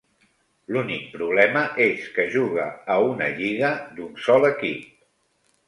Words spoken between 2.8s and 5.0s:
a una lliga d'un sol equip.